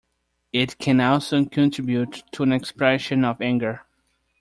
It 0.51 0.79
can 0.79 0.99
also 0.99 1.45
contribute 1.45 2.23
to 2.31 2.41
an 2.41 2.51
expression 2.51 3.23
of 3.23 3.39
anger. 3.39 3.85